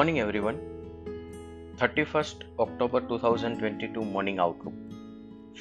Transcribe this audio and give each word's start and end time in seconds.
Morning 0.00 0.18
everyone 0.18 0.54
31 1.82 2.28
October 2.60 3.02
2022 3.02 4.04
morning 4.04 4.38
outlook 4.40 4.74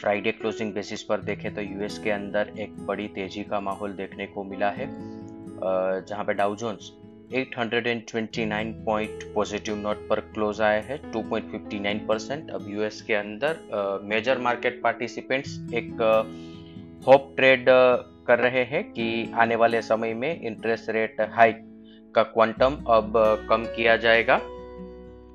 Friday 0.01 0.31
closing 0.31 0.73
basis 0.73 1.03
पर 1.03 1.21
देखें 1.21 1.55
तो 1.55 1.61
यूएस 1.61 1.99
के 1.99 2.11
अंदर 2.11 2.51
एक 2.59 2.85
बड़ी 2.85 3.07
तेज़ी 3.07 3.43
का 3.43 3.59
माहौल 3.59 3.93
देखने 3.93 4.25
को 4.25 4.43
मिला 4.43 4.69
है। 4.69 4.87
जहाँ 6.05 6.25
पे 6.25 6.33
Dow 6.33 6.55
Jones 6.55 6.91
829 7.35 8.73
point 8.85 9.23
positive 9.35 9.75
note 9.75 10.07
पर 10.09 10.19
क्लोज 10.19 10.61
आया 10.61 10.81
है 10.81 11.11
2.59 11.11 12.07
परसेंट 12.07 12.49
अब 12.49 12.65
यूएस 12.69 13.01
के 13.01 13.13
अंदर 13.13 13.57
मेजर 14.03 14.37
मार्केट 14.37 14.81
पार्टिसिपेंट्स 14.83 15.73
एक 15.73 15.91
होप 17.07 17.33
ट्रेड 17.35 17.65
कर 18.27 18.39
रहे 18.39 18.63
हैं 18.63 18.91
कि 18.91 19.31
आने 19.35 19.55
वाले 19.55 19.81
समय 19.81 20.13
में 20.13 20.41
इंटरेस्ट 20.41 20.89
रेट 20.89 21.21
हाइक 21.21 21.68
का 22.15 22.23
क्वांटम 22.23 22.77
अब 22.89 23.13
कम 23.49 23.63
किया 23.65 23.97
जाएगा। 23.97 24.35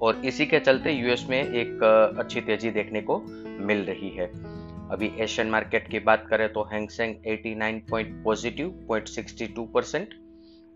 और 0.03 0.23
इसी 0.25 0.47
के 0.47 0.61
चलते 0.61 0.93
यूएस 0.93 1.27
में 1.31 1.43
एक 1.43 1.83
अच्छी 2.19 2.41
तेज़ी 2.41 2.71
देखने 2.71 3.01
को 3.01 3.19
मिल 3.61 3.85
रही 3.85 4.09
है। 4.09 4.27
अभी 4.91 5.13
एशियन 5.21 5.51
मार्केट 5.51 5.89
की 5.89 5.99
बात 5.99 6.27
करें 6.31 6.53
तो 6.53 6.63
Hang Seng 6.63 7.15
89 7.27 7.91
point 7.91 8.25
positive 8.25 8.69
point 8.89 9.09
62 9.09 9.67
percent 9.75 10.09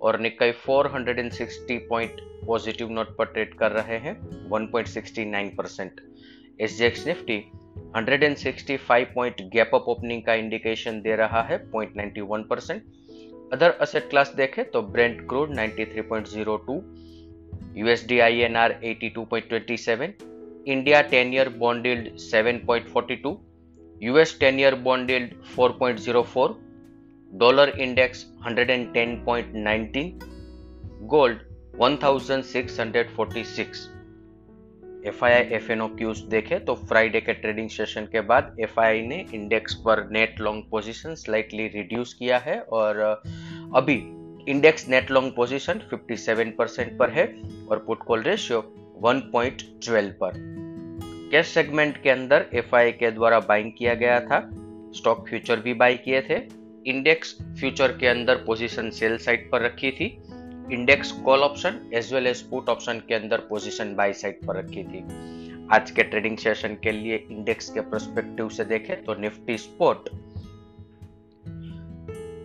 और 0.02 0.20
निकाई 0.20 0.52
460 0.52 1.78
पॉइंट 1.88 2.12
पॉजिटिव 2.46 2.90
नोट 2.90 3.16
पर 3.16 3.24
ट्रेड 3.24 3.54
कर 3.54 3.72
रहे 3.72 3.98
हैं 3.98 4.14
1.69 4.50 5.56
percent 5.56 6.00
S 6.60 7.04
Nifty 7.08 7.50
165 7.96 9.04
point 9.04 9.36
gap 9.40 9.70
up 9.74 9.84
opening 9.88 10.22
का 10.22 10.34
इंडिकेशन 10.34 11.00
दे 11.00 11.16
रहा 11.16 11.42
है 11.42 11.70
0.91 11.70 12.48
परसेंट 12.50 12.82
अदर 13.52 13.70
असेट 13.80 14.08
क्लास 14.10 14.32
देखें 14.36 14.64
तो 14.70 14.82
Brent 14.94 15.20
crude 15.28 15.50
93.02 15.58 16.80
USD 17.76 18.18
INR 18.20 18.72
82.27 18.84 20.08
India 20.66 21.02
10 21.10 21.32
year 21.34 21.48
bond 21.58 21.86
yield 21.86 22.08
7.42 22.24 23.34
US 24.02 24.38
10 24.42 24.58
year 24.60 24.74
bond 24.84 25.10
yield 25.10 25.32
4.04 25.58 26.54
dollar 27.32 27.68
index 27.80 28.26
110.19 28.46 30.10
gold 31.08 31.38
1646 31.82 33.86
F 35.06 35.24
I 35.24 35.32
I 35.32 35.58
cues 35.96 36.20
देखे 36.30 36.58
तो 36.58 36.74
Friday 36.88 37.20
के 37.20 37.32
trading 37.34 37.68
session 37.70 38.06
के 38.12 38.20
बाद 38.30 38.56
आई 38.78 39.02
ने 39.02 39.24
इंडेक्स 39.34 39.74
पर 39.84 40.08
net 40.10 40.40
long 40.40 40.64
position 40.70 41.14
slightly 41.14 41.66
reduce 41.68 42.14
किया 42.14 42.38
है 42.38 42.60
और 42.72 43.00
अभी 43.74 43.94
index 44.48 44.88
net 44.88 45.10
long 45.10 45.32
position 45.36 45.80
57 45.92 46.52
percent 46.58 46.98
पर 46.98 47.10
है 47.10 47.24
और 47.70 47.78
पुट 47.78 48.02
कॉल 48.02 48.22
रेशियो 48.22 48.60
1.12 49.04 50.10
पर। 50.22 50.32
कैश 51.32 51.46
सेगमेंट 51.46 52.02
के 52.02 52.10
अंदर 52.10 52.46
एफआई 52.54 52.92
के 52.92 53.10
द्वारा 53.10 53.40
बाइंग 53.40 53.72
किया 53.78 53.94
गया 53.94 54.20
था। 54.20 54.50
स्टॉक 54.94 55.28
फ्यूचर 55.28 55.60
भी 55.60 55.74
बाई 55.74 55.94
किए 55.94 56.20
थे। 56.20 56.38
इंडेक्स 56.86 57.38
फ्यूचर 57.60 57.92
के 57.92 58.06
अंदर 58.06 58.36
पोजीशन 58.36 58.90
सेल 58.90 59.18
साइड 59.18 59.50
पर 59.50 59.62
रखी 59.62 59.90
थी। 59.90 60.22
Index 60.72 61.12
call 61.12 61.40
option 61.40 61.90
as 61.94 62.14
well 62.14 62.26
as 62.26 62.40
put 62.42 62.68
option 62.68 63.02
के 63.08 63.14
अंदर 63.14 63.38
पोजीशन 63.38 63.94
बाई 63.94 64.12
साइड 64.12 64.46
पर 64.46 64.56
रखी 64.56 64.84
थी। 64.84 65.04
आज 65.72 65.90
के 65.90 66.02
ट्रेडिंग 66.02 66.36
सेशन 66.36 66.68
के 66.68 66.92
लिए 66.92 67.26
इंडेक्स 67.30 67.70
के 67.70 67.80
परस्पेक्टिव 67.80 68.48
से 68.48 68.64
देखें 68.64 69.04
तो 69.04 69.14
निफ्टी 69.14 69.58
स्पोर्ट 69.58 70.08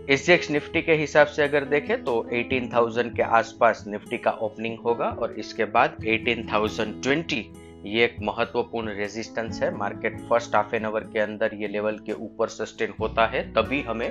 एसजीएक्स 0.09 0.49
निफ्टी 0.51 0.81
के 0.81 0.93
हिसाब 0.93 1.27
से 1.27 1.43
अगर 1.43 1.65
देखें 1.65 2.03
तो 2.03 2.13
18,000 2.33 3.09
के 3.15 3.21
आसपास 3.37 3.83
निफ्टी 3.87 4.17
का 4.17 4.31
ओपनिंग 4.41 4.77
होगा 4.79 5.05
और 5.05 5.35
इसके 5.39 5.65
बाद 5.65 5.95
18,020 6.05 7.43
ये 7.85 8.03
एक 8.05 8.17
महत्वपूर्ण 8.21 8.95
रेजिस्टेंस 8.95 9.61
है। 9.63 9.73
Market 9.77 10.19
first 10.29 10.55
half 10.55 10.75
an 10.75 10.85
hour 10.85 11.03
के 11.13 11.19
अंदर 11.19 11.55
ये 11.55 11.67
लेवल 11.67 11.99
के 11.99 12.13
ऊपर 12.25 12.47
सस्टेन 12.49 12.93
होता 12.99 13.25
है 13.27 13.41
तभी 13.53 13.81
हमें 13.81 14.09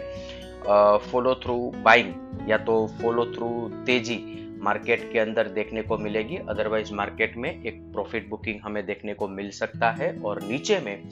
फॉलो 1.11 1.35
थ्रू 1.45 1.59
बाइंग 1.85 2.49
या 2.51 2.59
तो 2.59 2.87
फॉलो 3.03 3.25
थ्रू 3.35 3.51
तेज़ी 3.87 4.19
मार्केट 4.63 5.09
के 5.13 5.19
अंदर 5.19 5.49
देखने 5.51 5.83
को 5.83 5.99
मिलेगी। 5.99 6.37
अदरवाइज़ 6.49 6.95
मार्केट 6.95 7.37
में 7.37 7.51
एक 7.51 7.83
प्रॉफिट 7.93 8.29
बुकिंग 8.31 8.61
हमें 8.65 8.85
देखने 8.87 9.15
को 9.15 9.29
मिल 9.29 9.51
सकता 9.53 9.91
है। 9.93 10.13
और 10.21 10.43
नीचे 10.43 10.81
में 10.81 11.09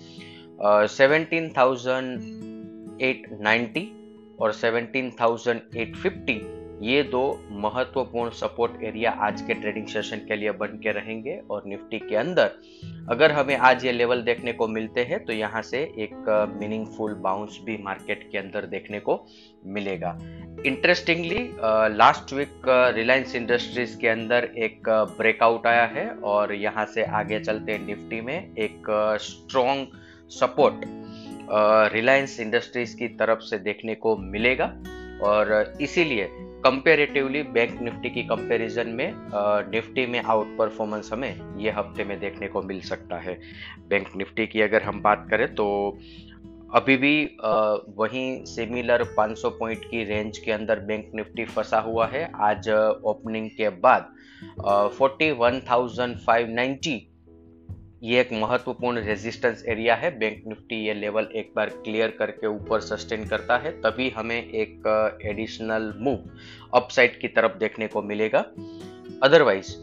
सेवनटीन 0.88 1.52
थाउज़ेंड 1.56 3.00
एट 3.02 3.28
नाइन्टी 3.40 3.90
और 4.40 4.52
सेवनटीन 4.52 5.10
थाउज़ेंड 5.20 5.60
एट 5.76 5.96
फिफ्टी 5.96 6.40
ये 6.82 7.02
दो 7.02 7.22
महत्वपूर्ण 7.62 8.30
सपोर्ट 8.30 8.82
एरिया 8.84 9.10
आज 9.22 9.40
के 9.42 9.54
ट्रेडिंग 9.54 9.86
सेशन 9.86 10.18
के 10.28 10.36
लिए 10.36 10.50
बन 10.60 10.78
के 10.82 10.92
रहेंगे 10.92 11.36
और 11.50 11.62
निफ्टी 11.66 11.98
के 11.98 12.16
अंदर। 12.16 12.50
अगर 13.10 13.32
हमें 13.32 13.56
आज 13.58 13.84
ये 13.84 13.92
लेवल 13.92 14.22
देखने 14.22 14.52
को 14.52 14.68
मिलते 14.68 15.02
हैं 15.04 15.24
तो 15.24 15.32
यहाँ 15.32 15.62
से 15.62 15.78
एक 15.98 16.54
मीनिंगफुल 16.60 17.14
बाउंस 17.24 17.58
भी 17.64 17.76
मार्केट 17.82 18.28
के 18.32 18.38
अंदर 18.38 18.66
देखने 18.66 19.00
को 19.00 19.18
मिलेगा। 19.66 20.16
Interestingly 20.66 21.48
last 21.96 22.32
week 22.32 22.62
Reliance 22.96 23.34
Industries 23.34 23.98
के 24.00 24.08
अंदर 24.08 24.50
एक 24.58 24.88
ब्रेकआउट 25.18 25.66
आया 25.66 25.84
है 25.94 26.08
और 26.24 26.54
यहाँ 26.54 26.86
से 26.94 27.04
आगे 27.20 27.40
चलते 27.40 27.78
निफ्टी 27.78 28.20
में 28.20 28.36
एक 28.36 28.90
स्ट्रॉन्ग 29.22 29.98
सपोर्ट 30.32 30.84
रिलायंस 31.92 32.40
इंडस्ट्रीज़ 32.40 32.96
की 32.96 33.08
तरफ़ 33.18 33.40
से 33.40 33.58
देखने 33.58 33.94
को 33.94 34.16
मिलेगा। 34.16 34.72
और 35.22 35.74
इसीलिए 35.80 36.28
कंपेरेटिवली 36.64 37.42
बैंक 37.54 37.80
निफ्टी 37.82 38.10
की 38.10 38.22
कंपैरिजन 38.22 38.88
में 38.88 39.14
निफ्टी 39.70 40.06
में 40.06 40.22
आउट 40.22 40.56
परफॉर्मेंस 40.58 41.10
हमें 41.12 41.58
ये 41.58 41.70
हफ़्ते 41.70 42.04
में 42.04 42.20
देखने 42.20 42.48
को 42.48 42.62
मिल 42.62 42.80
सकता 42.80 43.18
है। 43.18 43.40
बैंक 43.88 44.08
निफ्टी 44.16 44.46
की 44.46 44.60
अगर 44.60 44.82
हम 44.82 45.02
बात 45.02 45.26
करें 45.30 45.54
तो 45.54 45.98
अभी 46.74 46.96
भी 46.96 47.38
वहीं 47.98 48.44
सिमिलर 48.44 49.04
500 49.16 49.50
पॉइंट 49.50 49.84
की 49.84 50.04
रेंज 50.04 50.38
के 50.38 50.52
अंदर 50.52 50.80
बैंक 50.80 51.10
निफ्टी 51.14 51.44
फंसा 51.44 51.80
हुआ 51.80 52.06
है। 52.06 52.32
आज 52.40 52.68
ओपनिंग 53.04 53.50
के 53.50 53.68
बाद 53.68 54.14
41,590 54.66 57.09
ये 58.02 58.20
एक 58.20 58.28
महत्वपूर्ण 58.32 58.98
रेजिस्टेंस 58.98 59.64
एरिया 59.68 59.94
है। 59.94 60.10
बैंक 60.18 60.42
निफ्टी 60.48 60.76
ये 60.76 60.92
लेवल 60.94 61.26
एक 61.36 61.52
बार 61.56 61.68
क्लियर 61.84 62.10
करके 62.10 62.46
ऊपर 62.46 62.80
सस्टेन 62.80 63.26
करता 63.28 63.56
है, 63.56 63.70
तभी 63.80 64.08
हमें 64.10 64.36
एक 64.36 65.18
एडिशनल 65.24 65.92
मूव 65.98 66.24
अपसाइड 66.74 67.18
की 67.20 67.28
तरफ़ 67.28 67.58
देखने 67.58 67.86
को 67.86 68.02
मिलेगा। 68.02 68.38
अदरवाइज़ 69.22 69.74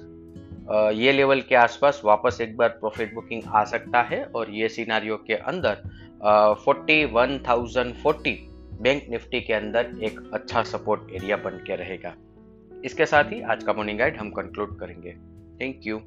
ये 0.96 1.12
लेवल 1.12 1.42
के 1.42 1.56
आसपास 1.56 2.02
वापस 2.06 2.42
एक 2.42 2.58
बार 2.58 2.70
प्रॉफिट 2.80 3.14
बुकिंग 3.14 3.44
आ 3.48 3.64
सकता 3.66 4.02
है 4.04 4.24
और 4.26 4.52
ये 4.52 4.70
सिनारियो 4.70 5.18
के 5.28 5.34
अंदर 5.34 6.56
forty 6.66 7.04
one 7.06 7.40
thousand 7.48 7.94
forty 7.94 8.38
bank 8.82 9.06
Nifty 9.10 9.42
के 9.42 9.54
अंदर 9.54 9.96
एक 10.04 10.20
अच्छा 10.34 10.64
सपोर्ट 10.66 11.14
एरिया 11.14 11.38
बन 11.38 11.64
के 11.68 11.76
रहेगा। 11.76 12.16
इसके 12.86 13.06
साथ 13.06 13.32
ही 13.32 13.42
आज 13.44 13.64
का 13.64 13.74
मॉर्निंग 13.74 14.00
गाइड 14.00 14.18
हम 14.18 14.30
कंक्लूड 14.32 14.78
करेंगे। 14.80 15.14
Thank 15.62 15.88
you 15.88 16.02